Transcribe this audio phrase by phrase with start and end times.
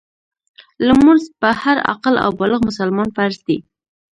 [0.87, 3.57] لمونځ په هر عاقل او بالغ مسلمان فرض دی.